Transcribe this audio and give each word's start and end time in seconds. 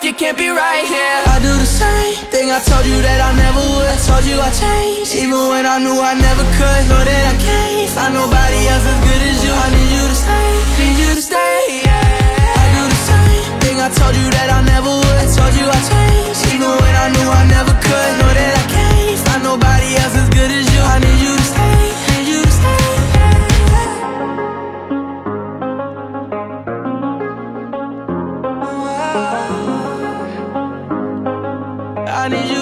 If 0.00 0.06
you 0.06 0.14
can't 0.14 0.38
be 0.38 0.48
right 0.48 0.86
here. 0.88 1.20
I 1.28 1.36
do 1.44 1.52
the 1.52 1.66
same 1.66 2.14
thing 2.32 2.48
I 2.50 2.60
told 2.64 2.86
you 2.86 2.96
that 3.04 3.20
I 3.20 3.36
never 3.36 3.60
would. 3.60 3.84
I 3.84 3.98
told 4.08 4.24
you 4.24 4.40
I 4.40 4.48
changed, 4.48 5.12
even 5.14 5.36
when 5.52 5.66
I 5.66 5.76
knew 5.76 5.92
I 6.00 6.14
never 6.16 6.44
could. 6.56 6.82
Know 6.88 7.02
that 7.04 7.24
I 7.28 7.36
can't 7.36 7.90
find 7.92 8.14
nobody 8.14 8.60
else 8.72 8.86
as 8.86 8.98
good 9.04 9.20
as 9.20 9.38
you. 9.44 9.52
I 9.52 9.68
need 9.76 9.90
you 9.92 10.04
to 10.08 10.16
stay, 10.16 10.69
I 32.20 32.28
need 32.28 32.50
you 32.50 32.59